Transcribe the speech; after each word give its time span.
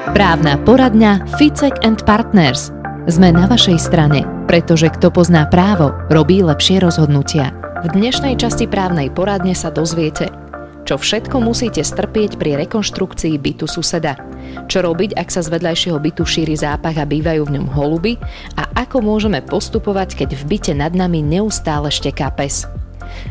Právna 0.00 0.56
poradňa 0.56 1.36
Ficek 1.36 1.84
and 1.84 2.00
Partners. 2.08 2.72
Sme 3.04 3.36
na 3.36 3.44
vašej 3.44 3.76
strane, 3.76 4.24
pretože 4.48 4.88
kto 4.88 5.12
pozná 5.12 5.44
právo, 5.44 5.92
robí 6.08 6.40
lepšie 6.40 6.80
rozhodnutia. 6.80 7.52
V 7.84 7.92
dnešnej 7.92 8.40
časti 8.40 8.64
právnej 8.64 9.12
poradne 9.12 9.52
sa 9.52 9.68
dozviete, 9.68 10.32
čo 10.88 10.96
všetko 10.96 11.44
musíte 11.44 11.84
strpieť 11.84 12.40
pri 12.40 12.56
rekonštrukcii 12.64 13.36
bytu 13.36 13.68
suseda, 13.68 14.16
čo 14.72 14.80
robiť, 14.80 15.20
ak 15.20 15.28
sa 15.28 15.44
z 15.44 15.52
vedľajšieho 15.52 16.00
bytu 16.00 16.24
šíri 16.24 16.56
zápach 16.56 16.96
a 16.96 17.04
bývajú 17.04 17.44
v 17.44 17.60
ňom 17.60 17.68
holuby 17.68 18.16
a 18.56 18.72
ako 18.80 19.04
môžeme 19.04 19.44
postupovať, 19.44 20.16
keď 20.16 20.32
v 20.32 20.42
byte 20.48 20.72
nad 20.80 20.96
nami 20.96 21.20
neustále 21.20 21.92
šteká 21.92 22.32
pes. 22.32 22.64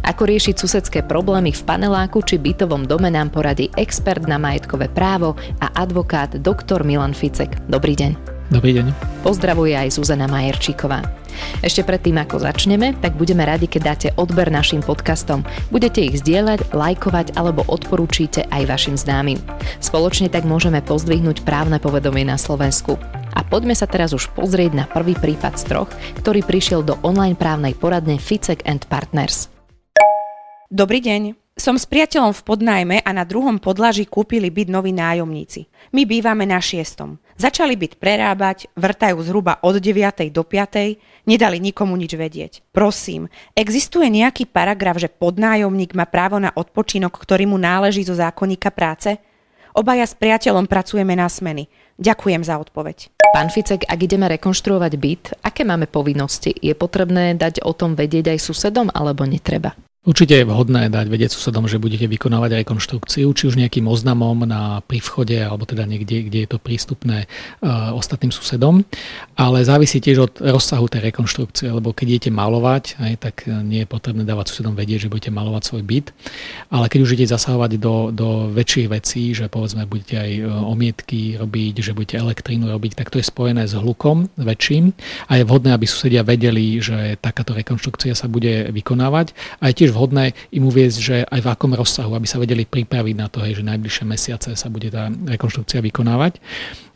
Ako 0.06 0.26
riešiť 0.26 0.56
susedské 0.58 1.00
problémy 1.06 1.54
v 1.54 1.62
paneláku 1.66 2.26
či 2.26 2.42
bytovom 2.42 2.88
dome 2.88 3.14
nám 3.14 3.30
poradí 3.34 3.70
expert 3.78 4.26
na 4.26 4.42
majetkové 4.42 4.90
právo 4.90 5.38
a 5.62 5.72
advokát 5.78 6.34
dr. 6.36 6.82
Milan 6.84 7.14
Ficek. 7.14 7.56
Dobrý 7.70 7.96
deň. 7.96 8.40
Dobrý 8.50 8.74
deň. 8.82 8.90
Pozdravuje 9.22 9.78
aj 9.78 9.94
Zuzana 9.94 10.26
Majerčíková. 10.26 11.06
Ešte 11.62 11.86
predtým, 11.86 12.18
ako 12.18 12.42
začneme, 12.42 12.98
tak 12.98 13.14
budeme 13.14 13.46
radi, 13.46 13.70
keď 13.70 13.82
dáte 13.86 14.10
odber 14.18 14.50
našim 14.50 14.82
podcastom. 14.82 15.46
Budete 15.70 16.02
ich 16.02 16.18
zdieľať, 16.18 16.74
lajkovať 16.74 17.38
alebo 17.38 17.62
odporúčite 17.70 18.50
aj 18.50 18.66
vašim 18.66 18.98
známym. 18.98 19.38
Spoločne 19.78 20.34
tak 20.34 20.50
môžeme 20.50 20.82
pozdvihnúť 20.82 21.46
právne 21.46 21.78
povedomie 21.78 22.26
na 22.26 22.42
Slovensku. 22.42 22.98
A 23.38 23.46
poďme 23.46 23.78
sa 23.78 23.86
teraz 23.86 24.18
už 24.18 24.34
pozrieť 24.34 24.74
na 24.74 24.86
prvý 24.90 25.14
prípad 25.14 25.54
z 25.54 25.64
troch, 25.70 25.90
ktorý 26.18 26.42
prišiel 26.42 26.82
do 26.82 26.98
online 27.06 27.38
právnej 27.38 27.78
poradne 27.78 28.18
Ficek 28.18 28.66
and 28.66 28.90
Partners. 28.90 29.59
Dobrý 30.70 31.02
deň. 31.02 31.34
Som 31.58 31.82
s 31.82 31.90
priateľom 31.90 32.30
v 32.30 32.46
podnajme 32.46 33.02
a 33.02 33.10
na 33.10 33.26
druhom 33.26 33.58
podlaží 33.58 34.06
kúpili 34.06 34.54
byt 34.54 34.70
noví 34.70 34.94
nájomníci. 34.94 35.66
My 35.98 36.06
bývame 36.06 36.46
na 36.46 36.62
šiestom. 36.62 37.18
Začali 37.42 37.74
byt 37.74 37.98
prerábať, 37.98 38.70
vrtajú 38.78 39.18
zhruba 39.26 39.58
od 39.66 39.82
9. 39.82 40.30
do 40.30 40.46
5. 40.46 41.26
Nedali 41.26 41.58
nikomu 41.58 41.98
nič 41.98 42.14
vedieť. 42.14 42.62
Prosím, 42.70 43.34
existuje 43.58 44.14
nejaký 44.14 44.46
paragraf, 44.46 45.02
že 45.02 45.10
podnájomník 45.10 45.98
má 45.98 46.06
právo 46.06 46.38
na 46.38 46.54
odpočinok, 46.54 47.18
ktorý 47.18 47.50
mu 47.50 47.58
náleží 47.58 48.06
zo 48.06 48.14
zákonníka 48.14 48.70
práce? 48.70 49.18
Obaja 49.74 50.06
s 50.06 50.14
priateľom 50.14 50.70
pracujeme 50.70 51.18
na 51.18 51.26
smeny. 51.26 51.66
Ďakujem 51.98 52.46
za 52.46 52.62
odpoveď. 52.62 53.10
Pán 53.34 53.50
Ficek, 53.50 53.90
ak 53.90 54.00
ideme 54.06 54.30
rekonštruovať 54.38 54.94
byt, 55.02 55.24
aké 55.42 55.66
máme 55.66 55.90
povinnosti? 55.90 56.54
Je 56.62 56.78
potrebné 56.78 57.34
dať 57.34 57.66
o 57.66 57.74
tom 57.74 57.98
vedieť 57.98 58.38
aj 58.38 58.40
susedom 58.46 58.94
alebo 58.94 59.26
netreba? 59.26 59.74
Určite 60.08 60.32
je 60.32 60.48
vhodné 60.48 60.88
dať 60.88 61.12
vedieť 61.12 61.36
susedom, 61.36 61.68
že 61.68 61.76
budete 61.76 62.08
vykonávať 62.08 62.64
rekonštrukciu, 62.64 63.28
či 63.36 63.44
už 63.52 63.60
nejakým 63.60 63.84
oznamom 63.84 64.48
na 64.48 64.80
privchode 64.88 65.36
alebo 65.36 65.68
teda 65.68 65.84
niekde, 65.84 66.24
kde 66.24 66.48
je 66.48 66.50
to 66.50 66.56
prístupné 66.56 67.28
uh, 67.28 67.92
ostatným 67.92 68.32
susedom. 68.32 68.88
Ale 69.36 69.60
závisí 69.68 70.00
tiež 70.00 70.18
od 70.24 70.34
rozsahu 70.40 70.88
tej 70.88 71.12
rekonštrukcie, 71.12 71.68
lebo 71.68 71.92
keď 71.92 72.16
idete 72.16 72.32
malovať, 72.32 72.96
aj, 72.96 73.14
tak 73.20 73.36
nie 73.48 73.84
je 73.84 73.92
potrebné 73.92 74.24
dávať 74.24 74.56
susedom 74.56 74.72
vedieť, 74.72 75.06
že 75.06 75.12
budete 75.12 75.36
malovať 75.36 75.68
svoj 75.68 75.84
byt. 75.84 76.16
Ale 76.72 76.88
keď 76.88 77.00
už 77.04 77.12
idete 77.20 77.36
zasahovať 77.36 77.72
do, 77.76 78.16
do 78.16 78.56
väčších 78.56 78.88
vecí, 78.88 79.36
že 79.36 79.52
povedzme 79.52 79.84
budete 79.84 80.16
aj 80.16 80.32
e, 80.32 80.44
omietky 80.48 81.36
robiť, 81.36 81.84
že 81.84 81.92
budete 81.92 82.24
elektrínu 82.24 82.72
robiť, 82.72 82.96
tak 82.96 83.12
to 83.12 83.20
je 83.20 83.28
spojené 83.28 83.68
s 83.68 83.76
hlukom 83.76 84.32
väčším 84.40 84.96
a 85.28 85.32
je 85.36 85.44
vhodné, 85.44 85.76
aby 85.76 85.84
susedia 85.84 86.24
vedeli, 86.24 86.80
že 86.80 87.20
takáto 87.20 87.52
rekonštrukcia 87.52 88.16
sa 88.16 88.32
bude 88.32 88.72
vykonávať. 88.72 89.36
A 89.60 89.76
tiež 89.76 89.89
vhodné 89.92 90.34
im 90.54 90.64
uviezť, 90.66 91.00
že 91.00 91.16
aj 91.26 91.40
v 91.42 91.52
akom 91.52 91.72
rozsahu, 91.76 92.14
aby 92.16 92.28
sa 92.30 92.42
vedeli 92.42 92.64
pripraviť 92.66 93.16
na 93.18 93.28
to, 93.28 93.42
hej, 93.44 93.62
že 93.62 93.68
najbližšie 93.68 94.06
mesiace 94.06 94.50
sa 94.54 94.68
bude 94.70 94.90
tá 94.90 95.10
rekonštrukcia 95.10 95.84
vykonávať. 95.84 96.42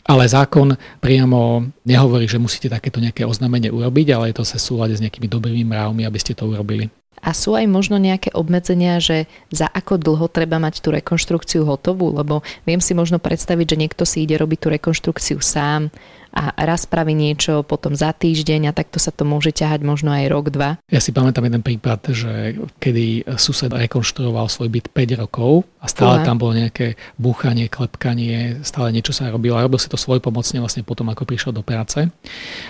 Ale 0.03 0.27
zákon 0.27 0.75
priamo 0.99 1.63
nehovorí, 1.87 2.27
že 2.27 2.35
musíte 2.35 2.67
takéto 2.67 2.99
nejaké 2.99 3.23
oznámenie 3.23 3.71
urobiť, 3.71 4.07
ale 4.11 4.31
je 4.31 4.39
to 4.39 4.43
sa 4.43 4.59
súlade 4.59 4.99
s 4.99 5.03
nejakými 5.03 5.31
dobrými 5.31 5.63
mravmi, 5.63 6.03
aby 6.03 6.19
ste 6.19 6.35
to 6.35 6.43
urobili. 6.43 6.91
A 7.23 7.31
sú 7.31 7.55
aj 7.55 7.63
možno 7.71 7.95
nejaké 7.95 8.35
obmedzenia, 8.35 8.99
že 8.99 9.31
za 9.47 9.71
ako 9.71 9.95
dlho 9.95 10.27
treba 10.27 10.59
mať 10.59 10.83
tú 10.83 10.91
rekonštrukciu 10.91 11.63
hotovú? 11.63 12.11
Lebo 12.11 12.43
viem 12.67 12.83
si 12.83 12.91
možno 12.91 13.15
predstaviť, 13.15 13.63
že 13.63 13.79
niekto 13.79 14.03
si 14.03 14.27
ide 14.27 14.35
robiť 14.35 14.59
tú 14.59 14.67
rekonštrukciu 14.75 15.39
sám 15.39 15.87
a 16.33 16.49
raz 16.65 16.89
spraví 16.89 17.13
niečo 17.13 17.61
potom 17.61 17.93
za 17.93 18.09
týždeň 18.09 18.69
a 18.69 18.75
takto 18.75 18.97
sa 18.97 19.13
to 19.13 19.21
môže 19.21 19.53
ťahať 19.53 19.85
možno 19.85 20.09
aj 20.09 20.25
rok, 20.33 20.49
dva. 20.49 20.81
Ja 20.89 20.97
si 20.97 21.13
pamätám 21.13 21.45
jeden 21.45 21.61
prípad, 21.61 22.09
že 22.09 22.57
kedy 22.81 23.37
sused 23.37 23.69
rekonštruoval 23.69 24.49
svoj 24.49 24.69
byt 24.73 24.89
5 24.89 25.21
rokov 25.21 25.69
a 25.77 25.85
stále 25.85 26.21
Uha. 26.21 26.25
tam 26.25 26.41
bolo 26.41 26.57
nejaké 26.57 26.97
búchanie, 27.21 27.69
klepkanie, 27.69 28.65
stále 28.65 28.89
niečo 28.89 29.13
sa 29.13 29.29
robilo 29.29 29.59
a 29.59 29.65
robil 29.65 29.77
si 29.77 29.91
to 29.91 29.99
svoj 29.99 30.23
pomocne 30.23 30.57
vlastne 30.57 30.81
potom, 30.81 31.11
ako 31.13 31.27
prišiel 31.27 31.53
do 31.53 31.61
práce. 31.61 32.01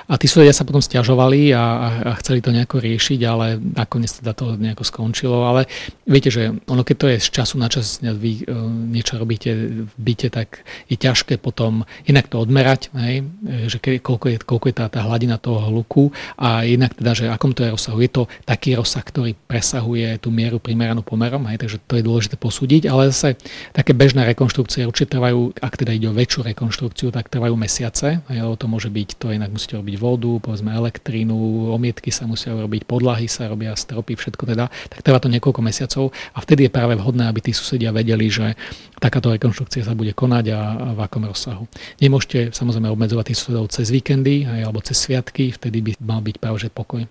A 0.10 0.14
tí 0.20 0.28
susedia 0.28 0.52
sa 0.52 0.68
potom 0.68 0.84
stiažovali 0.84 1.56
a, 1.56 1.64
a 2.04 2.12
chceli 2.20 2.44
to 2.44 2.52
nejako 2.52 2.84
riešiť, 2.84 3.20
ale 3.24 3.62
nakoniec 3.62 4.12
teda 4.12 4.36
to 4.36 4.60
nejako 4.60 4.84
skončilo. 4.84 5.48
Ale 5.48 5.72
viete, 6.04 6.28
že 6.28 6.52
ono 6.68 6.84
keď 6.84 6.96
to 7.00 7.08
je 7.16 7.18
z 7.24 7.30
času 7.32 7.56
na 7.56 7.72
čas, 7.72 8.04
vy 8.04 8.44
e, 8.44 8.54
niečo 8.92 9.16
robíte 9.16 9.56
v 9.88 9.94
byte, 9.96 10.28
tak 10.34 10.68
je 10.92 11.00
ťažké 11.00 11.40
potom 11.40 11.88
inak 12.10 12.28
to 12.28 12.44
odmerať, 12.44 12.92
hej, 13.00 13.24
že 13.70 13.78
ke, 13.78 14.00
koľko 14.02 14.26
je, 14.30 14.38
koľko 14.42 14.66
je 14.70 14.76
tá, 14.76 14.86
tá 14.90 15.06
hladina 15.06 15.38
toho 15.38 15.60
hluku 15.70 16.10
a 16.40 16.66
jednak 16.66 16.94
teda, 16.98 17.12
že 17.14 17.26
akom 17.30 17.54
to 17.54 17.66
je 17.66 17.74
rozsahu. 17.74 18.00
Je 18.02 18.12
to 18.12 18.24
taký 18.44 18.76
rozsah, 18.76 19.04
ktorý 19.04 19.38
presahuje 19.48 20.18
tú 20.20 20.34
mieru 20.34 20.58
primeranú 20.58 21.06
pomerom, 21.06 21.46
hej, 21.50 21.62
takže 21.62 21.78
to 21.86 22.00
je 22.00 22.04
dôležité 22.04 22.36
posúdiť, 22.40 22.90
ale 22.90 23.14
zase 23.14 23.38
také 23.72 23.94
bežné 23.94 24.26
rekonštrukcie 24.34 24.86
určite 24.88 25.18
trvajú, 25.18 25.54
ak 25.60 25.74
teda 25.80 25.92
ide 25.94 26.10
o 26.10 26.16
väčšiu 26.16 26.46
rekonštrukciu, 26.54 27.14
tak 27.14 27.30
trvajú 27.30 27.54
mesiace, 27.54 28.24
hej, 28.28 28.40
lebo 28.42 28.56
to 28.58 28.66
môže 28.66 28.90
byť, 28.90 29.10
to 29.20 29.32
inak 29.32 29.54
musíte 29.54 29.78
robiť 29.78 29.96
vodu, 30.00 30.32
povedzme 30.42 30.74
elektrínu, 30.74 31.70
omietky 31.74 32.10
sa 32.10 32.26
musia 32.26 32.56
robiť, 32.56 32.88
podlahy 32.88 33.30
sa 33.30 33.48
robia, 33.48 33.76
stropy, 33.78 34.18
všetko 34.18 34.44
teda, 34.50 34.70
tak 34.90 35.00
trvá 35.06 35.20
to 35.22 35.30
niekoľko 35.30 35.62
mesiacov 35.62 36.16
a 36.34 36.40
vtedy 36.42 36.68
je 36.68 36.72
práve 36.74 36.94
vhodné, 36.98 37.30
aby 37.30 37.40
tí 37.44 37.52
susedia 37.52 37.94
vedeli, 37.94 38.28
že 38.30 38.56
takáto 39.04 39.36
rekonštrukcia 39.36 39.84
sa 39.84 39.92
bude 39.92 40.16
konať 40.16 40.46
a, 40.56 40.62
a 40.80 40.88
v 40.96 41.00
akom 41.04 41.28
rozsahu. 41.28 41.68
Nemôžete 42.00 42.56
samozrejme 42.56 42.88
obmedzovať 42.88 43.36
tých 43.36 43.40
susedov 43.44 43.68
cez 43.68 43.92
víkendy 43.92 44.48
alebo 44.48 44.80
cez 44.80 44.96
sviatky, 44.96 45.52
vtedy 45.52 45.84
by 45.84 45.92
mal 46.00 46.24
byť 46.24 46.36
práve 46.40 46.64
že 46.64 46.72
pokoj. 46.72 47.04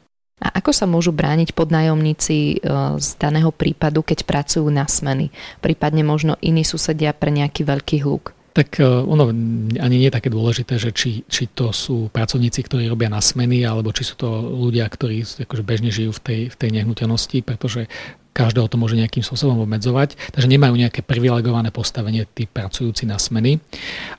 A 0.43 0.59
ako 0.59 0.75
sa 0.75 0.91
môžu 0.91 1.15
brániť 1.15 1.55
podnájomníci 1.55 2.39
e, 2.39 2.57
z 2.99 3.09
daného 3.15 3.55
prípadu, 3.55 4.03
keď 4.03 4.27
pracujú 4.27 4.67
na 4.75 4.91
smeny? 4.91 5.31
Prípadne 5.63 6.03
možno 6.03 6.35
iní 6.43 6.67
susedia 6.67 7.15
pre 7.15 7.31
nejaký 7.31 7.63
veľký 7.63 8.03
hluk? 8.03 8.35
Tak 8.51 8.83
e, 8.83 8.85
ono 8.85 9.31
ani 9.79 9.97
nie 10.03 10.09
je 10.11 10.17
také 10.19 10.35
dôležité, 10.35 10.83
že 10.83 10.91
či, 10.91 11.23
či 11.31 11.47
to 11.55 11.71
sú 11.71 12.11
pracovníci, 12.11 12.59
ktorí 12.67 12.91
robia 12.91 13.07
na 13.07 13.23
smeny, 13.23 13.63
alebo 13.63 13.95
či 13.95 14.03
sú 14.03 14.19
to 14.19 14.29
ľudia, 14.51 14.83
ktorí 14.91 15.23
akože 15.47 15.63
bežne 15.63 15.95
žijú 15.95 16.11
v 16.19 16.23
tej, 16.27 16.41
v 16.51 16.57
tej 16.59 16.71
nehnuteľnosti, 16.75 17.39
pretože 17.47 17.87
každého 18.33 18.67
to 18.67 18.81
môže 18.81 18.97
nejakým 18.97 19.21
spôsobom 19.21 19.69
obmedzovať, 19.69 20.17
takže 20.33 20.49
nemajú 20.49 20.75
nejaké 20.75 21.05
privilegované 21.05 21.69
postavenie 21.69 22.25
tí 22.33 22.49
pracujúci 22.49 23.05
na 23.05 23.21
smeny. 23.21 23.61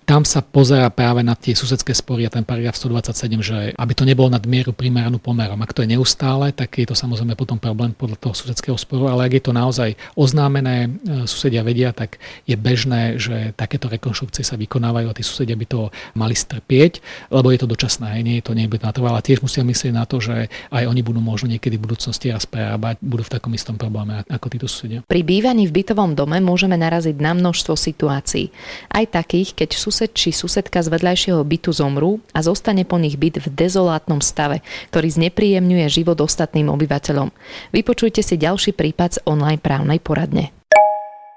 Tam 0.06 0.22
sa 0.22 0.46
pozera 0.46 0.94
práve 0.94 1.26
na 1.26 1.34
tie 1.34 1.58
susedské 1.58 1.98
spory 1.98 2.30
a 2.30 2.34
ten 2.34 2.46
paragraf 2.46 2.78
127, 2.78 3.42
že 3.42 3.58
aby 3.74 3.94
to 3.98 4.06
nebolo 4.06 4.30
nad 4.30 4.46
mieru 4.46 4.70
primeranú 4.72 5.18
pomerom. 5.18 5.58
Ak 5.66 5.74
to 5.74 5.82
je 5.82 5.98
neustále, 5.98 6.54
tak 6.54 6.78
je 6.78 6.86
to 6.86 6.94
samozrejme 6.94 7.34
potom 7.34 7.58
problém 7.58 7.98
podľa 7.98 8.22
toho 8.22 8.34
susedského 8.38 8.78
sporu, 8.78 9.10
ale 9.10 9.26
ak 9.26 9.34
je 9.34 9.44
to 9.50 9.52
naozaj 9.52 9.90
oznámené, 10.14 10.86
e, 10.86 10.90
susedia 11.26 11.66
vedia, 11.66 11.90
tak 11.90 12.22
je 12.46 12.54
bežné, 12.54 13.18
že 13.18 13.58
takéto 13.58 13.90
rekonštrukcie 13.90 14.46
sa 14.46 14.56
vykonávajú 14.62 15.10
a 15.10 15.18
tí 15.18 15.26
susedia 15.26 15.58
by 15.58 15.66
to 15.66 15.90
mali 16.14 16.38
strpieť, 16.38 17.02
lebo 17.34 17.50
je 17.50 17.60
to 17.66 17.68
dočasné, 17.68 18.22
nie 18.22 18.38
je 18.40 18.46
to 18.46 18.54
nebude 18.54 18.86
natrvalé. 18.86 19.26
Tiež 19.26 19.42
musia 19.42 19.66
myslieť 19.66 19.94
na 19.96 20.06
to, 20.06 20.22
že 20.22 20.54
aj 20.70 20.84
oni 20.86 21.02
budú 21.02 21.18
možno 21.18 21.50
niekedy 21.50 21.82
v 21.82 21.90
budúcnosti 21.90 22.30
raz 22.30 22.46
prerábať, 22.46 23.02
budú 23.02 23.26
v 23.26 23.34
takom 23.34 23.52
istom 23.58 23.80
probléme 23.80 24.03
máme 24.04 24.28
ako 24.28 24.48
títo 24.52 24.68
susedia. 24.68 25.00
Pri 25.08 25.24
bývaní 25.24 25.64
v 25.66 25.80
bytovom 25.80 26.12
dome 26.12 26.44
môžeme 26.44 26.76
naraziť 26.76 27.16
na 27.24 27.32
množstvo 27.32 27.80
situácií. 27.80 28.52
Aj 28.92 29.08
takých, 29.08 29.56
keď 29.56 29.70
sused 29.80 30.12
či 30.12 30.36
susedka 30.36 30.84
z 30.84 30.92
vedľajšieho 30.92 31.40
bytu 31.40 31.72
zomrú 31.72 32.20
a 32.36 32.44
zostane 32.44 32.84
po 32.84 33.00
nich 33.00 33.16
byt 33.16 33.40
v 33.40 33.48
dezolátnom 33.48 34.20
stave, 34.20 34.60
ktorý 34.92 35.08
znepríjemňuje 35.08 35.88
život 35.88 36.20
ostatným 36.20 36.68
obyvateľom. 36.68 37.32
Vypočujte 37.72 38.20
si 38.20 38.36
ďalší 38.36 38.76
prípad 38.76 39.10
z 39.16 39.24
online 39.24 39.64
právnej 39.64 40.04
poradne. 40.04 40.52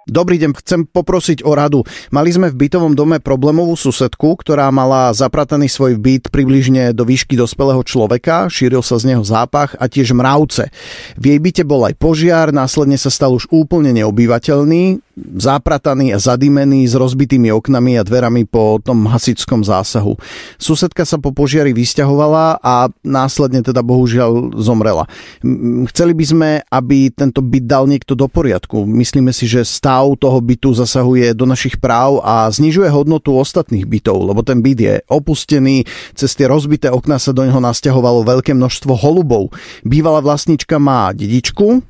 Dobrý 0.07 0.39
deň, 0.39 0.55
chcem 0.63 0.81
poprosiť 0.87 1.43
o 1.43 1.51
radu. 1.59 1.83
Mali 2.15 2.31
sme 2.31 2.47
v 2.47 2.55
bytovom 2.55 2.95
dome 2.95 3.19
problémovú 3.19 3.75
susedku, 3.75 4.39
ktorá 4.39 4.71
mala 4.71 5.11
zaprataný 5.11 5.67
svoj 5.67 5.99
byt 5.99 6.31
približne 6.31 6.95
do 6.95 7.03
výšky 7.03 7.35
dospelého 7.35 7.83
človeka, 7.83 8.47
šíril 8.47 8.87
sa 8.87 9.03
z 9.03 9.11
neho 9.11 9.27
zápach 9.27 9.75
a 9.75 9.91
tiež 9.91 10.15
mravce. 10.15 10.71
V 11.19 11.25
jej 11.27 11.43
byte 11.43 11.67
bol 11.67 11.83
aj 11.91 11.99
požiar, 11.99 12.55
následne 12.55 12.95
sa 12.95 13.11
stal 13.11 13.35
už 13.35 13.51
úplne 13.51 13.91
neobývateľný. 13.99 15.03
Zaprataný 15.17 16.13
a 16.13 16.21
zadimený 16.21 16.85
s 16.85 16.93
rozbitými 16.93 17.49
oknami 17.49 17.97
a 17.97 18.05
dverami 18.05 18.45
po 18.45 18.77
tom 18.85 19.09
hasickom 19.09 19.65
zásahu. 19.65 20.13
Susedka 20.61 21.09
sa 21.09 21.17
po 21.17 21.33
požiari 21.33 21.73
vysťahovala 21.73 22.61
a 22.61 22.93
následne 23.01 23.65
teda 23.65 23.81
bohužiaľ 23.81 24.61
zomrela. 24.61 25.09
Chceli 25.89 26.13
by 26.13 26.25
sme, 26.29 26.51
aby 26.69 27.09
tento 27.09 27.41
byt 27.41 27.65
dal 27.65 27.89
niekto 27.89 28.13
do 28.13 28.29
poriadku. 28.29 28.85
Myslíme 28.85 29.33
si, 29.33 29.49
že 29.49 29.65
stav 29.65 30.05
toho 30.21 30.37
bytu 30.37 30.77
zasahuje 30.77 31.33
do 31.33 31.49
našich 31.49 31.81
práv 31.81 32.21
a 32.21 32.53
znižuje 32.53 32.93
hodnotu 32.93 33.33
ostatných 33.41 33.89
bytov, 33.89 34.21
lebo 34.21 34.45
ten 34.45 34.61
byt 34.61 34.79
je 34.85 34.95
opustený, 35.09 35.89
cez 36.13 36.37
tie 36.37 36.45
rozbité 36.45 36.93
okná 36.93 37.17
sa 37.17 37.33
do 37.33 37.41
neho 37.41 37.57
nasťahovalo 37.57 38.21
veľké 38.21 38.53
množstvo 38.53 38.93
holubov. 38.93 39.49
Bývalá 39.81 40.21
vlastnička 40.21 40.77
má 40.77 41.09
dedičku, 41.17 41.81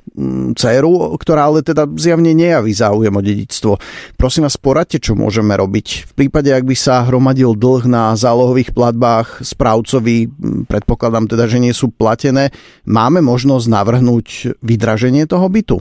dceru, 0.56 1.12
ktorá 1.20 1.52
ale 1.52 1.60
teda 1.60 1.84
zjavne 2.00 2.32
nejaví 2.32 2.72
záujem 2.72 3.12
o 3.12 3.22
dedičstvo. 3.22 3.72
Prosím 4.16 4.48
vás, 4.48 4.56
poradte, 4.56 4.96
čo 4.96 5.12
môžeme 5.12 5.52
robiť. 5.52 6.08
V 6.08 6.12
prípade, 6.16 6.48
ak 6.50 6.64
by 6.64 6.76
sa 6.76 7.04
hromadil 7.04 7.52
dlh 7.52 7.84
na 7.84 8.16
zálohových 8.16 8.72
platbách 8.72 9.44
správcovi, 9.44 10.32
predpokladám 10.66 11.28
teda, 11.28 11.44
že 11.46 11.60
nie 11.60 11.76
sú 11.76 11.92
platené, 11.92 12.50
máme 12.88 13.20
možnosť 13.20 13.66
navrhnúť 13.68 14.58
vydraženie 14.64 15.28
toho 15.28 15.46
bytu? 15.46 15.76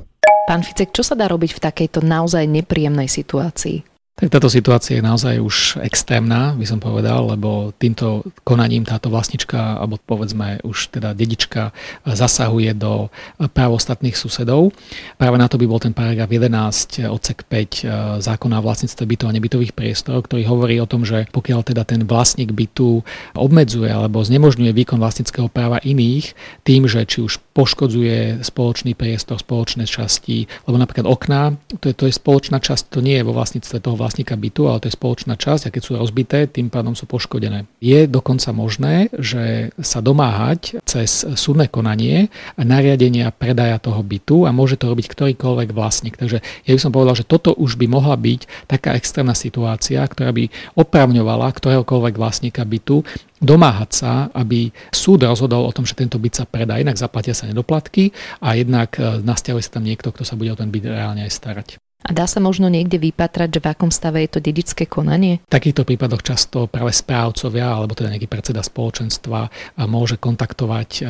Pán 0.45 0.61
Ficek, 0.61 0.93
čo 0.93 1.01
sa 1.01 1.17
dá 1.17 1.25
robiť 1.25 1.57
v 1.57 1.63
takejto 1.63 2.05
naozaj 2.05 2.45
nepríjemnej 2.45 3.09
situácii? 3.09 3.94
Tak 4.15 4.31
táto 4.31 4.47
situácia 4.47 4.95
je 4.95 5.03
naozaj 5.03 5.43
už 5.43 5.55
extrémna, 5.83 6.55
by 6.55 6.63
som 6.63 6.79
povedal, 6.79 7.35
lebo 7.35 7.75
týmto 7.75 8.23
konaním 8.47 8.87
táto 8.87 9.11
vlastnička, 9.11 9.75
alebo 9.75 9.99
povedzme 9.99 10.63
už 10.63 10.95
teda 10.95 11.11
dedička, 11.11 11.75
zasahuje 12.07 12.79
do 12.79 13.11
práv 13.51 13.75
ostatných 13.75 14.15
susedov. 14.15 14.71
Práve 15.19 15.35
na 15.35 15.51
to 15.51 15.59
by 15.59 15.67
bol 15.67 15.83
ten 15.83 15.91
paragraf 15.91 16.31
11 16.31 17.11
odsek 17.11 17.43
5 17.43 17.51
e, 17.51 17.79
zákona 18.23 18.63
o 18.63 18.63
vlastníctve 18.63 19.03
bytov 19.03 19.27
a 19.27 19.35
nebytových 19.35 19.75
priestorov, 19.75 20.31
ktorý 20.31 20.47
hovorí 20.47 20.79
o 20.79 20.87
tom, 20.87 21.03
že 21.03 21.27
pokiaľ 21.35 21.75
teda 21.75 21.83
ten 21.83 22.07
vlastník 22.07 22.55
bytu 22.55 23.03
obmedzuje 23.35 23.91
alebo 23.91 24.23
znemožňuje 24.23 24.71
výkon 24.71 24.95
vlastníckého 24.95 25.51
práva 25.51 25.83
iných 25.83 26.39
tým, 26.63 26.87
že 26.87 27.03
či 27.03 27.19
už 27.19 27.43
poškodzuje 27.51 28.47
spoločný 28.47 28.95
priestor, 28.95 29.43
spoločné 29.43 29.83
časti, 29.83 30.47
lebo 30.71 30.79
napríklad 30.79 31.03
okná, 31.03 31.59
to 31.83 31.91
je, 31.91 31.95
to 31.99 32.07
je 32.07 32.15
spoločná 32.15 32.63
časť, 32.63 32.95
to 32.95 33.03
nie 33.03 33.19
je 33.19 33.27
vo 33.27 33.35
vlastníctve 33.35 33.83
toho 33.83 34.04
vlastníka 34.05 34.37
bytu, 34.37 34.69
ale 34.69 34.85
to 34.85 34.87
je 34.87 34.97
spoločná 34.97 35.33
časť 35.33 35.67
a 35.67 35.73
keď 35.73 35.81
sú 35.81 35.91
rozbité, 35.97 36.45
tým 36.45 36.69
pádom 36.69 36.93
sú 36.93 37.09
poškodené. 37.09 37.65
Je 37.81 38.05
dokonca 38.05 38.53
možné, 38.53 39.09
že 39.17 39.73
sa 39.81 40.05
domáhať 40.05 40.77
cez 40.85 41.25
súdne 41.33 41.65
konanie 41.65 42.29
a 42.53 42.61
nariadenia 42.61 43.33
predaja 43.33 43.81
toho 43.81 44.05
bytu 44.05 44.45
a 44.45 44.53
môže 44.53 44.77
to 44.77 44.93
robiť 44.93 45.09
ktorýkoľvek 45.09 45.73
vlastník. 45.73 46.21
Takže 46.21 46.45
ja 46.69 46.71
by 46.77 46.81
som 46.81 46.93
povedal, 46.93 47.17
že 47.17 47.25
toto 47.25 47.57
už 47.57 47.81
by 47.81 47.89
mohla 47.89 48.13
byť 48.13 48.69
taká 48.69 48.93
extrémna 48.93 49.33
situácia, 49.33 50.05
ktorá 50.05 50.29
by 50.29 50.53
opravňovala 50.77 51.49
ktoréhokoľvek 51.49 52.15
vlastníka 52.21 52.61
bytu 52.61 53.01
domáhať 53.41 53.89
sa, 53.91 54.11
aby 54.31 54.71
súd 54.91 55.27
rozhodol 55.27 55.67
o 55.67 55.75
tom, 55.75 55.83
že 55.83 55.97
tento 55.97 56.15
byt 56.21 56.43
sa 56.43 56.45
predá, 56.47 56.79
inak 56.79 56.95
zaplatia 56.95 57.35
sa 57.35 57.47
nedoplatky 57.49 58.15
a 58.39 58.55
jednak 58.55 58.95
e, 58.95 59.19
nastiavuje 59.21 59.63
sa 59.63 59.79
tam 59.79 59.83
niekto, 59.83 60.11
kto 60.11 60.23
sa 60.23 60.39
bude 60.39 60.55
o 60.55 60.59
ten 60.59 60.71
byt 60.71 60.87
reálne 60.87 61.27
aj 61.27 61.31
starať. 61.35 61.69
A 62.05 62.13
dá 62.13 62.29
sa 62.29 62.37
možno 62.37 62.69
niekde 62.69 63.01
vypatrať, 63.01 63.57
že 63.57 63.63
v 63.65 63.69
akom 63.73 63.89
stave 63.89 64.21
je 64.21 64.37
to 64.37 64.39
dedičské 64.39 64.85
konanie? 64.85 65.41
V 65.49 65.57
takýchto 65.57 65.89
prípadoch 65.89 66.21
často 66.21 66.69
práve 66.69 66.93
správcovia 66.93 67.65
alebo 67.65 67.97
teda 67.97 68.13
nejaký 68.13 68.29
predseda 68.29 68.61
spoločenstva 68.61 69.49
môže 69.89 70.21
kontaktovať 70.21 71.01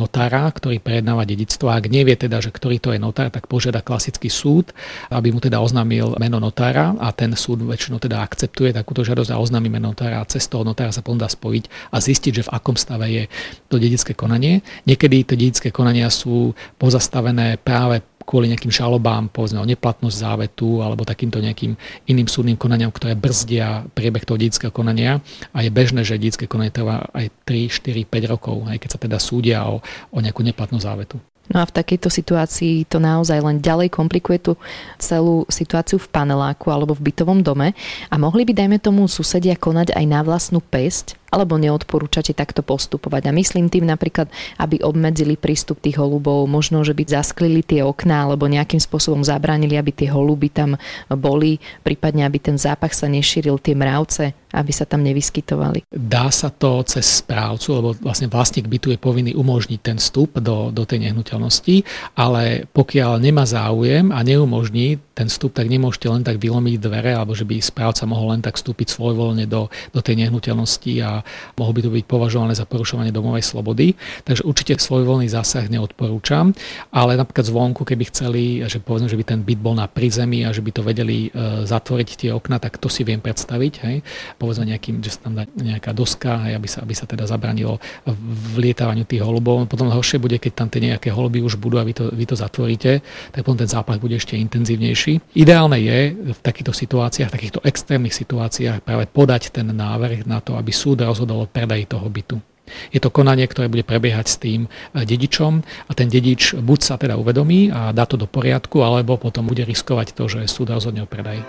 notára, 0.00 0.48
ktorý 0.48 0.80
prejednáva 0.80 1.28
dedictvo. 1.28 1.68
Ak 1.68 1.92
nevie 1.92 2.16
teda, 2.16 2.40
že 2.40 2.48
ktorý 2.48 2.80
to 2.80 2.96
je 2.96 3.00
notár, 3.00 3.28
tak 3.28 3.52
požiada 3.52 3.84
klasický 3.84 4.32
súd, 4.32 4.72
aby 5.12 5.28
mu 5.28 5.44
teda 5.44 5.60
oznámil 5.60 6.16
meno 6.16 6.40
notára 6.40 6.96
a 6.96 7.12
ten 7.12 7.36
súd 7.36 7.60
väčšinou 7.60 8.00
teda 8.00 8.24
akceptuje 8.24 8.72
takúto 8.72 9.04
žiadosť 9.04 9.36
a 9.36 9.40
oznámi 9.44 9.68
meno 9.68 9.92
notára 9.92 10.24
a 10.24 10.28
cez 10.28 10.48
toho 10.48 10.64
notára 10.64 10.88
sa 10.88 11.04
potom 11.04 11.20
dá 11.20 11.28
spojiť 11.28 11.92
a 11.92 12.00
zistiť, 12.00 12.32
že 12.32 12.46
v 12.48 12.52
akom 12.56 12.80
stave 12.80 13.04
je 13.12 13.22
to 13.68 13.76
dedické 13.76 14.16
konanie. 14.16 14.64
Niekedy 14.88 15.28
tie 15.28 15.36
dedické 15.36 15.68
konania 15.68 16.08
sú 16.08 16.56
pozastavené 16.80 17.60
práve 17.60 18.00
kvôli 18.30 18.46
nejakým 18.46 18.70
žalobám, 18.70 19.26
povedzme 19.26 19.58
o 19.58 19.66
neplatnosť 19.66 20.14
závetu 20.22 20.78
alebo 20.86 21.02
takýmto 21.02 21.42
nejakým 21.42 21.74
iným 22.06 22.30
súdnym 22.30 22.54
konaniam, 22.54 22.94
ktoré 22.94 23.18
brzdia 23.18 23.82
priebeh 23.90 24.22
toho 24.22 24.38
dedického 24.38 24.70
konania. 24.70 25.18
A 25.50 25.66
je 25.66 25.74
bežné, 25.74 26.06
že 26.06 26.14
dedické 26.14 26.46
konanie 26.46 26.70
trvá 26.70 27.10
aj 27.10 27.26
3, 27.42 28.06
4, 28.06 28.06
5 28.06 28.30
rokov, 28.30 28.70
aj 28.70 28.78
keď 28.78 28.88
sa 28.94 28.98
teda 29.02 29.18
súdia 29.18 29.66
o, 29.66 29.82
o 30.14 30.18
nejakú 30.22 30.46
neplatnosť 30.46 30.86
závetu. 30.86 31.18
No 31.50 31.58
a 31.58 31.66
v 31.66 31.74
takejto 31.74 32.06
situácii 32.06 32.86
to 32.86 33.02
naozaj 33.02 33.42
len 33.42 33.58
ďalej 33.58 33.90
komplikuje 33.90 34.38
tú 34.38 34.52
celú 35.02 35.42
situáciu 35.50 35.98
v 35.98 36.06
paneláku 36.06 36.70
alebo 36.70 36.94
v 36.94 37.10
bytovom 37.10 37.42
dome. 37.42 37.74
A 38.06 38.14
mohli 38.14 38.46
by, 38.46 38.54
dajme 38.54 38.78
tomu, 38.78 39.10
susedia 39.10 39.58
konať 39.58 39.90
aj 39.90 40.04
na 40.06 40.22
vlastnú 40.22 40.62
pesť 40.62 41.18
alebo 41.30 41.56
neodporúčate 41.56 42.34
takto 42.34 42.60
postupovať. 42.60 43.30
A 43.30 43.32
myslím 43.34 43.70
tým 43.70 43.86
napríklad, 43.86 44.26
aby 44.58 44.82
obmedzili 44.82 45.38
prístup 45.38 45.78
tých 45.78 45.96
holubov, 45.96 46.50
možno, 46.50 46.82
že 46.82 46.92
by 46.92 47.06
zasklili 47.06 47.62
tie 47.62 47.86
okná 47.86 48.26
alebo 48.26 48.50
nejakým 48.50 48.82
spôsobom 48.82 49.22
zabránili, 49.22 49.78
aby 49.78 49.94
tie 49.94 50.10
holuby 50.10 50.50
tam 50.50 50.74
boli, 51.08 51.62
prípadne 51.86 52.26
aby 52.26 52.42
ten 52.42 52.58
zápach 52.58 52.92
sa 52.92 53.06
nešíril, 53.06 53.62
tie 53.62 53.78
mravce, 53.78 54.34
aby 54.50 54.72
sa 54.74 54.84
tam 54.84 55.06
nevyskytovali. 55.06 55.86
Dá 55.90 56.28
sa 56.34 56.50
to 56.50 56.82
cez 56.82 57.22
správcu, 57.22 57.68
lebo 57.78 57.88
vlastne 58.02 58.26
vlastník 58.26 58.66
bytu 58.66 58.90
je 58.90 58.98
povinný 58.98 59.32
umožniť 59.38 59.80
ten 59.80 59.96
vstup 60.02 60.42
do, 60.42 60.74
do 60.74 60.82
tej 60.82 61.06
nehnuteľnosti, 61.06 61.86
ale 62.18 62.66
pokiaľ 62.74 63.22
nemá 63.22 63.46
záujem 63.46 64.10
a 64.10 64.18
neumožní 64.26 64.98
ten 65.20 65.28
vstup, 65.28 65.52
tak 65.52 65.68
nemôžete 65.68 66.08
len 66.08 66.24
tak 66.24 66.40
vylomiť 66.40 66.80
dvere, 66.80 67.12
alebo 67.12 67.36
že 67.36 67.44
by 67.44 67.60
správca 67.60 68.08
mohol 68.08 68.32
len 68.32 68.40
tak 68.40 68.56
vstúpiť 68.56 68.96
svojvoľne 68.96 69.44
do, 69.44 69.68
do 69.92 70.00
tej 70.00 70.16
nehnuteľnosti 70.24 70.92
a 71.04 71.20
mohlo 71.60 71.72
by 71.76 71.80
to 71.84 71.90
byť 71.92 72.04
považované 72.08 72.56
za 72.56 72.64
porušovanie 72.64 73.12
domovej 73.12 73.44
slobody. 73.44 74.00
Takže 74.24 74.48
určite 74.48 74.80
svojvoľný 74.80 75.28
zásah 75.28 75.68
neodporúčam, 75.68 76.56
ale 76.88 77.20
napríklad 77.20 77.44
zvonku, 77.44 77.84
keby 77.84 78.08
chceli, 78.08 78.64
že 78.64 78.80
povedzme, 78.80 79.12
že 79.12 79.20
by 79.20 79.24
ten 79.36 79.40
byt 79.44 79.60
bol 79.60 79.76
na 79.76 79.84
prízemí 79.84 80.48
a 80.48 80.56
že 80.56 80.64
by 80.64 80.70
to 80.72 80.80
vedeli 80.80 81.28
e, 81.28 81.68
zatvoriť 81.68 82.08
tie 82.16 82.30
okna, 82.32 82.56
tak 82.56 82.80
to 82.80 82.88
si 82.88 83.04
viem 83.04 83.20
predstaviť. 83.20 83.74
Hej. 83.84 83.96
Povedzme 84.40 84.72
nejakým, 84.72 85.04
že 85.04 85.20
sa 85.20 85.28
tam 85.28 85.36
dá 85.36 85.44
nejaká 85.52 85.92
doska, 85.92 86.48
hej, 86.48 86.56
aby, 86.56 86.68
sa, 86.70 86.80
aby 86.80 86.94
sa 86.96 87.04
teda 87.04 87.28
zabranilo 87.28 87.76
vlietávaniu 88.56 89.04
tých 89.04 89.20
holubov. 89.20 89.68
Potom 89.68 89.92
horšie 89.92 90.16
bude, 90.16 90.40
keď 90.40 90.52
tam 90.64 90.68
tie 90.72 90.80
nejaké 90.80 91.12
holuby 91.12 91.44
už 91.44 91.60
budú 91.60 91.76
a 91.76 91.84
vy 91.84 91.92
to, 91.92 92.08
vy 92.08 92.24
to 92.24 92.38
zatvoríte, 92.38 93.04
tak 93.34 93.40
potom 93.44 93.60
ten 93.60 93.68
zápach 93.68 93.98
bude 93.98 94.16
ešte 94.16 94.38
intenzívnejší. 94.38 95.09
Ideálne 95.34 95.80
je 95.82 95.98
v 96.14 96.38
takýchto 96.38 96.70
situáciách, 96.70 97.30
v 97.32 97.36
takýchto 97.36 97.60
extrémnych 97.66 98.14
situáciách 98.14 98.86
práve 98.86 99.10
podať 99.10 99.50
ten 99.50 99.66
návrh 99.66 100.28
na 100.28 100.38
to, 100.38 100.54
aby 100.54 100.70
súd 100.70 101.02
rozhodol 101.02 101.44
o 101.44 101.50
predaji 101.50 101.90
toho 101.90 102.06
bytu. 102.06 102.38
Je 102.94 103.02
to 103.02 103.10
konanie, 103.10 103.46
ktoré 103.50 103.66
bude 103.66 103.82
prebiehať 103.82 104.26
s 104.30 104.36
tým 104.38 104.60
eh, 104.66 105.02
dedičom 105.02 105.62
a 105.62 105.92
ten 105.94 106.06
dedič 106.06 106.54
buď 106.54 106.78
sa 106.78 106.94
teda 106.94 107.18
uvedomí 107.18 107.70
a 107.74 107.90
dá 107.90 108.06
to 108.06 108.14
do 108.14 108.30
poriadku, 108.30 108.82
alebo 108.86 109.18
potom 109.18 109.50
bude 109.50 109.66
riskovať 109.66 110.14
to, 110.14 110.30
že 110.30 110.46
súd 110.46 110.70
rozhodne 110.70 111.02
o 111.02 111.10
predaji. 111.10 111.42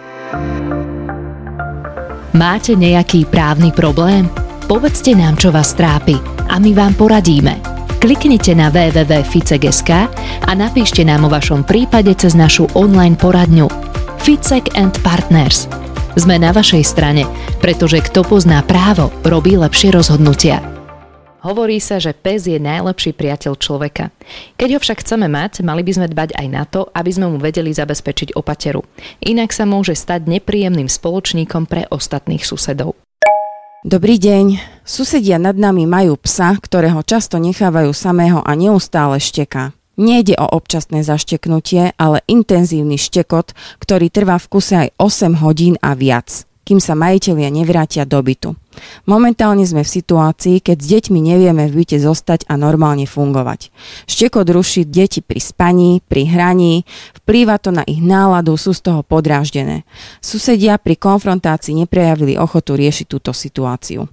Máte 2.32 2.80
nejaký 2.80 3.28
právny 3.28 3.76
problém? 3.76 4.32
Povedzte 4.72 5.12
nám, 5.12 5.36
čo 5.36 5.52
vás 5.52 5.76
trápi 5.76 6.16
a 6.48 6.56
my 6.58 6.72
vám 6.72 6.96
poradíme. 6.96 7.71
Kliknite 8.02 8.58
na 8.58 8.74
www.ficek.sk 8.74 9.92
a 10.42 10.52
napíšte 10.58 11.06
nám 11.06 11.30
o 11.30 11.30
vašom 11.30 11.62
prípade 11.62 12.18
cez 12.18 12.34
našu 12.34 12.66
online 12.74 13.14
poradňu 13.14 13.70
Ficek 14.26 14.74
and 14.74 14.98
Partners– 15.06 15.66
sme 16.20 16.36
na 16.36 16.52
vašej 16.52 16.84
strane, 16.84 17.24
pretože 17.64 18.04
kto 18.04 18.28
pozná 18.28 18.60
právo, 18.68 19.08
robí 19.24 19.56
lepšie 19.56 19.96
rozhodnutia. 19.96 20.60
Hovorí 21.42 21.80
sa, 21.80 21.98
že 21.98 22.14
pes 22.14 22.46
je 22.46 22.60
najlepší 22.60 23.18
priateľ 23.18 23.56
človeka. 23.58 24.14
Keď 24.60 24.70
ho 24.76 24.80
však 24.84 25.02
chceme 25.02 25.26
mať, 25.26 25.66
mali 25.66 25.82
by 25.82 25.92
sme 25.96 26.12
dbať 26.12 26.38
aj 26.38 26.48
na 26.52 26.64
to, 26.70 26.86
aby 26.94 27.10
sme 27.10 27.34
mu 27.34 27.38
vedeli 27.42 27.74
zabezpečiť 27.74 28.38
opateru. 28.38 28.86
Inak 29.26 29.50
sa 29.50 29.66
môže 29.66 29.98
stať 29.98 30.30
nepríjemným 30.30 30.86
spoločníkom 30.86 31.66
pre 31.66 31.90
ostatných 31.90 32.46
susedov. 32.46 33.01
Dobrý 33.82 34.22
deň. 34.22 34.62
Susedia 34.86 35.42
nad 35.42 35.58
nami 35.58 35.90
majú 35.90 36.14
psa, 36.14 36.54
ktorého 36.54 37.02
často 37.02 37.42
nechávajú 37.42 37.90
samého 37.98 38.38
a 38.46 38.54
neustále 38.54 39.18
šteka. 39.18 39.74
Nejde 39.98 40.38
o 40.38 40.46
občasné 40.54 41.02
zašteknutie, 41.02 41.98
ale 41.98 42.22
intenzívny 42.30 43.02
štekot, 43.02 43.58
ktorý 43.82 44.14
trvá 44.14 44.38
v 44.38 44.50
kuse 44.54 44.74
aj 44.86 44.90
8 45.02 45.42
hodín 45.42 45.82
a 45.82 45.98
viac, 45.98 46.46
kým 46.62 46.78
sa 46.78 46.94
majiteľia 46.94 47.50
nevrátia 47.50 48.06
do 48.06 48.22
bytu. 48.22 48.54
Momentálne 49.06 49.66
sme 49.68 49.82
v 49.82 49.94
situácii, 50.00 50.64
keď 50.64 50.78
s 50.78 50.88
deťmi 50.88 51.20
nevieme 51.20 51.68
v 51.68 51.84
byte 51.84 51.98
zostať 52.00 52.48
a 52.48 52.56
normálne 52.56 53.10
fungovať. 53.10 53.74
Štekot 54.08 54.48
ruší 54.48 54.88
deti 54.88 55.20
pri 55.20 55.44
spaní, 55.44 56.00
pri 56.06 56.30
hraní, 56.30 56.88
vplýva 57.24 57.60
to 57.60 57.76
na 57.76 57.84
ich 57.86 58.00
náladu, 58.00 58.56
sú 58.56 58.72
z 58.72 58.88
toho 58.88 59.02
podráždené. 59.04 59.84
Susedia 60.24 60.80
pri 60.80 60.96
konfrontácii 60.96 61.76
neprejavili 61.84 62.40
ochotu 62.40 62.80
riešiť 62.80 63.06
túto 63.10 63.36
situáciu. 63.36 64.08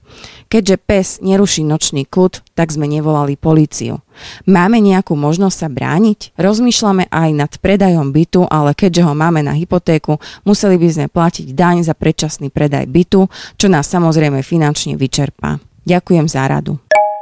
Keďže 0.49 0.77
pes 0.81 1.09
neruší 1.21 1.63
nočný 1.63 2.09
kľud, 2.09 2.43
tak 2.59 2.75
sme 2.75 2.91
nevolali 2.91 3.39
políciu. 3.39 4.03
Máme 4.51 4.83
nejakú 4.83 5.15
možnosť 5.15 5.57
sa 5.57 5.69
brániť? 5.71 6.35
Rozmýšľame 6.35 7.07
aj 7.07 7.29
nad 7.39 7.53
predajom 7.63 8.11
bytu, 8.11 8.51
ale 8.51 8.75
keďže 8.75 9.07
ho 9.07 9.15
máme 9.15 9.47
na 9.47 9.55
hypotéku, 9.55 10.19
museli 10.43 10.75
by 10.75 10.89
sme 10.91 11.07
platiť 11.07 11.55
daň 11.55 11.87
za 11.87 11.95
predčasný 11.95 12.51
predaj 12.51 12.91
bytu, 12.91 13.31
čo 13.55 13.67
nás 13.71 13.87
samozrejme 13.87 14.43
finančne 14.43 14.58
vyčerpá. 14.99 15.62
Ďakujem 15.87 16.27
za 16.29 16.45
radu. 16.45 16.77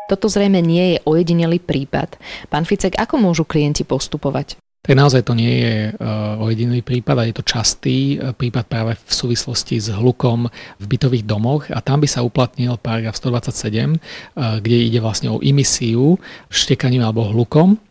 Toto 0.06 0.30
zrejme 0.30 0.62
nie 0.62 0.94
je 0.94 0.98
ojedinelý 1.02 1.58
prípad. 1.58 2.14
Pán 2.46 2.62
Ficek, 2.62 2.94
ako 2.94 3.18
môžu 3.18 3.42
klienti 3.42 3.82
postupovať? 3.82 4.54
Tak 4.86 4.94
naozaj 4.94 5.26
to 5.26 5.34
nie 5.34 5.66
je 5.66 5.76
uh, 5.98 6.38
ojedinelý 6.38 6.78
prípad, 6.86 7.18
ale 7.18 7.34
je 7.34 7.42
to 7.42 7.50
častý 7.50 8.22
uh, 8.22 8.30
prípad 8.30 8.70
práve 8.70 8.94
v 8.94 9.10
súvislosti 9.10 9.82
s 9.82 9.90
hlukom 9.90 10.46
v 10.78 10.84
bytových 10.86 11.26
domoch 11.26 11.66
a 11.74 11.82
tam 11.82 11.98
by 11.98 12.06
sa 12.06 12.22
uplatnil 12.22 12.78
paragraf 12.78 13.18
127, 13.18 13.98
uh, 13.98 14.62
kde 14.62 14.78
ide 14.86 15.02
vlastne 15.02 15.34
o 15.34 15.42
emisiu 15.42 16.22
štekaním 16.54 17.02
alebo 17.02 17.26
hlukom. 17.26 17.82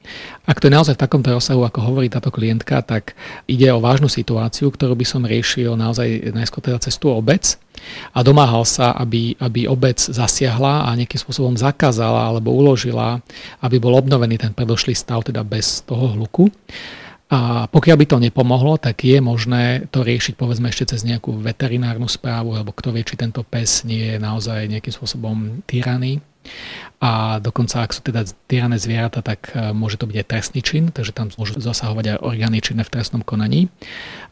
Ak 0.47 0.63
to 0.63 0.71
je 0.71 0.75
naozaj 0.79 0.95
v 0.95 1.03
takomto 1.03 1.35
rozsahu, 1.35 1.67
ako 1.67 1.83
hovorí 1.83 2.07
táto 2.07 2.31
klientka, 2.31 2.79
tak 2.79 3.11
ide 3.43 3.67
o 3.75 3.83
vážnu 3.83 4.07
situáciu, 4.07 4.71
ktorú 4.71 4.95
by 4.95 5.03
som 5.03 5.27
riešil 5.27 5.75
naozaj 5.75 6.31
najskôr 6.31 6.63
teda 6.63 6.79
cez 6.79 6.95
tú 6.95 7.11
obec 7.11 7.59
a 8.13 8.19
domáhal 8.23 8.63
sa, 8.63 8.95
aby, 8.95 9.35
aby 9.39 9.67
obec 9.67 9.99
zasiahla 9.99 10.87
a 10.87 10.95
nejakým 10.95 11.19
spôsobom 11.19 11.55
zakázala 11.55 12.31
alebo 12.31 12.55
uložila, 12.55 13.19
aby 13.61 13.77
bol 13.77 13.95
obnovený 13.95 14.39
ten 14.39 14.51
predošlý 14.55 14.95
stav, 14.95 15.23
teda 15.27 15.43
bez 15.43 15.83
toho 15.83 16.15
hluku. 16.15 16.47
A 17.25 17.65
pokiaľ 17.65 17.97
by 17.97 18.05
to 18.05 18.17
nepomohlo, 18.21 18.77
tak 18.77 19.01
je 19.01 19.17
možné 19.17 19.89
to 19.89 20.05
riešiť 20.05 20.37
povedzme 20.37 20.69
ešte 20.69 20.93
cez 20.93 21.01
nejakú 21.01 21.33
veterinárnu 21.41 22.05
správu, 22.05 22.53
alebo 22.53 22.69
kto 22.69 22.93
vie, 22.93 23.01
či 23.01 23.17
tento 23.17 23.41
pes 23.41 23.81
nie 23.81 24.13
je 24.13 24.17
naozaj 24.21 24.69
nejakým 24.69 24.93
spôsobom 24.93 25.65
tyraný 25.65 26.21
a 27.03 27.43
dokonca 27.43 27.83
ak 27.83 27.91
sú 27.91 28.01
teda 28.01 28.23
týrané 28.47 28.79
zvieratá, 28.79 29.19
tak 29.19 29.51
e, 29.51 29.75
môže 29.75 29.99
to 29.99 30.07
byť 30.07 30.15
aj 30.15 30.27
trestný 30.31 30.61
čin, 30.63 30.83
takže 30.89 31.11
tam 31.11 31.27
môžu 31.35 31.59
zasahovať 31.59 32.15
aj 32.15 32.23
orgány 32.23 32.63
činné 32.63 32.87
v 32.87 32.93
trestnom 32.95 33.21
konaní. 33.21 33.67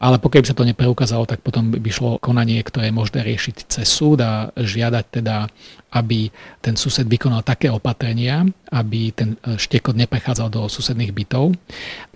Ale 0.00 0.16
pokiaľ 0.16 0.40
by 0.42 0.48
sa 0.48 0.58
to 0.58 0.68
nepreukázalo, 0.68 1.28
tak 1.28 1.44
potom 1.44 1.70
by 1.70 1.90
šlo 1.92 2.16
konanie, 2.18 2.58
ktoré 2.64 2.88
je 2.88 2.98
možné 2.98 3.20
riešiť 3.20 3.56
cez 3.68 3.86
súd 3.86 4.24
a 4.24 4.48
žiadať 4.56 5.04
teda 5.12 5.52
aby 5.94 6.26
ten 6.58 6.74
sused 6.74 7.06
vykonal 7.06 7.46
také 7.46 7.70
opatrenia, 7.70 8.42
aby 8.74 9.14
ten 9.14 9.38
e, 9.46 9.54
štekot 9.54 9.94
neprechádzal 9.94 10.50
do 10.50 10.66
susedných 10.66 11.14
bytov. 11.14 11.54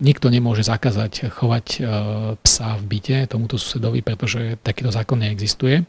Nikto 0.03 0.35
nemôže 0.35 0.67
zakázať 0.67 1.31
chovať 1.31 1.67
e, 1.79 1.81
psa 2.43 2.75
v 2.83 2.85
byte 2.91 3.31
tomuto 3.31 3.55
susedovi, 3.55 4.03
pretože 4.03 4.59
takýto 4.67 4.91
zákon 4.91 5.23
neexistuje, 5.23 5.87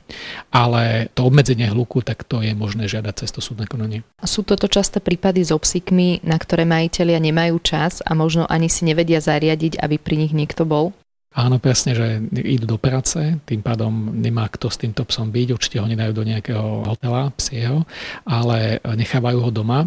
ale 0.54 1.10
to 1.18 1.26
obmedzenie 1.26 1.66
hluku, 1.66 2.06
tak 2.06 2.22
to 2.30 2.46
je 2.46 2.54
možné 2.54 2.86
žiadať 2.86 3.26
cez 3.26 3.34
to 3.34 3.42
súdne 3.42 3.66
konanie. 3.66 3.99
Sú 4.24 4.44
toto 4.48 4.68
časté 4.70 5.00
prípady 5.04 5.44
s 5.46 5.52
obsíkmi, 5.54 6.22
na 6.24 6.38
ktoré 6.40 6.68
majiteľia 6.68 7.20
nemajú 7.22 7.60
čas 7.64 8.04
a 8.06 8.16
možno 8.16 8.50
ani 8.50 8.68
si 8.68 8.84
nevedia 8.84 9.24
zariadiť, 9.24 9.80
aby 9.80 9.96
pri 10.00 10.16
nich 10.16 10.34
niekto 10.34 10.64
bol? 10.68 10.92
Áno, 11.30 11.62
presne, 11.62 11.94
že 11.94 12.26
idú 12.42 12.66
do 12.66 12.82
práce, 12.82 13.38
tým 13.46 13.62
pádom 13.62 14.18
nemá 14.18 14.50
kto 14.50 14.66
s 14.66 14.82
týmto 14.82 15.06
psom 15.06 15.30
byť, 15.30 15.48
určite 15.54 15.78
ho 15.78 15.86
nedajú 15.86 16.10
do 16.10 16.26
nejakého 16.26 16.90
hotela 16.90 17.30
psieho, 17.38 17.86
ale 18.26 18.82
nechávajú 18.82 19.38
ho 19.38 19.52
doma. 19.54 19.86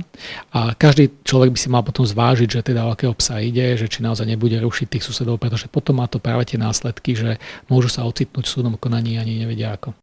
A 0.54 0.70
každý 0.78 1.10
človek 1.26 1.50
by 1.50 1.58
si 1.58 1.66
mal 1.66 1.82
potom 1.82 2.06
zvážiť, 2.06 2.46
že 2.46 2.60
teda 2.62 2.86
o 2.86 2.94
akého 2.94 3.10
psa 3.18 3.42
ide, 3.42 3.74
že 3.74 3.90
či 3.90 4.06
naozaj 4.06 4.22
nebude 4.22 4.54
rušiť 4.54 4.86
tých 4.86 5.02
susedov, 5.02 5.42
pretože 5.42 5.66
potom 5.66 5.98
má 5.98 6.06
to 6.06 6.22
práve 6.22 6.46
tie 6.46 6.62
následky, 6.62 7.18
že 7.18 7.42
môžu 7.66 7.90
sa 7.90 8.06
ocitnúť 8.06 8.46
v 8.46 8.52
súdnom 8.54 8.78
konaní 8.78 9.18
ani 9.18 9.42
nevedia 9.42 9.74
ako. 9.74 9.98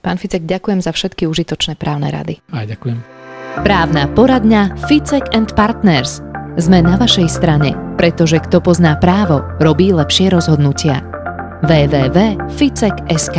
Pán 0.00 0.16
Ficek, 0.16 0.48
ďakujem 0.48 0.80
za 0.80 0.96
všetky 0.96 1.28
užitočné 1.28 1.76
právne 1.76 2.08
rady. 2.08 2.40
Aj 2.48 2.64
ďakujem. 2.64 3.17
Právna 3.66 4.06
poradňa 4.14 4.88
Ficek 4.88 5.34
and 5.34 5.52
Partners– 5.52 6.22
sme 6.58 6.82
na 6.82 6.98
vašej 6.98 7.30
strane, 7.30 7.70
pretože 7.94 8.42
kto 8.42 8.58
pozná 8.58 8.98
právo, 8.98 9.46
robí 9.62 9.94
lepšie 9.94 10.26
rozhodnutia. 10.34 11.06
www.ficek.sk 11.62 13.38